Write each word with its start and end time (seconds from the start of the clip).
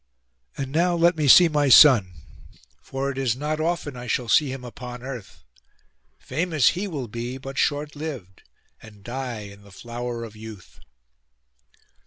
And 0.57 0.71
now 0.71 0.95
let 0.95 1.15
me 1.15 1.27
see 1.27 1.47
my 1.47 1.69
son; 1.69 2.13
for 2.81 3.11
it 3.11 3.19
is 3.19 3.35
not 3.35 3.59
often 3.59 3.95
I 3.95 4.07
shall 4.07 4.27
see 4.27 4.51
him 4.51 4.63
upon 4.63 5.03
earth: 5.03 5.43
famous 6.17 6.69
he 6.69 6.87
will 6.87 7.07
be, 7.07 7.37
but 7.37 7.59
short 7.59 7.95
lived, 7.95 8.41
and 8.81 9.03
die 9.03 9.41
in 9.41 9.61
the 9.61 9.71
flower 9.71 10.23
of 10.23 10.35
youth. 10.35 10.79